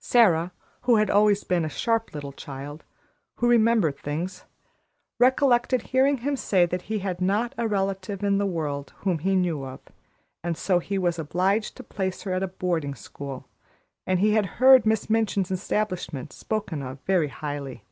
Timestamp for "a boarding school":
12.42-13.48